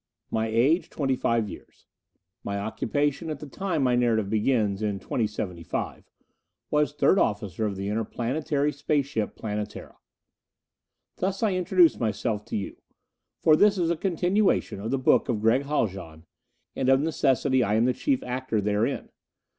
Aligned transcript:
My 0.31 0.47
age, 0.47 0.89
twenty 0.89 1.15
five 1.15 1.47
years. 1.47 1.85
My 2.43 2.57
occupation, 2.57 3.29
at 3.29 3.39
the 3.39 3.45
time 3.45 3.83
my 3.83 3.95
narrative 3.95 4.31
begins, 4.31 4.81
in 4.81 4.97
2075, 4.97 6.09
was 6.71 6.91
third 6.91 7.19
officer 7.19 7.67
of 7.67 7.75
the 7.75 7.87
Interplanetary 7.87 8.71
Space 8.71 9.05
ship 9.05 9.35
Planetara. 9.35 9.97
Thus 11.17 11.43
I 11.43 11.53
introduce 11.53 11.99
myself 11.99 12.43
to 12.45 12.57
you. 12.57 12.77
For 13.43 13.55
this 13.55 13.77
is 13.77 13.91
a 13.91 13.95
continuation 13.95 14.79
of 14.79 14.89
the 14.89 14.97
book 14.97 15.29
of 15.29 15.39
Gregg 15.41 15.65
Haljan, 15.65 16.25
and 16.75 16.89
of 16.89 16.99
necessity 16.99 17.63
I 17.63 17.75
am 17.75 17.85
the 17.85 17.93
chief 17.93 18.23
actor 18.23 18.59
therein. 18.59 19.09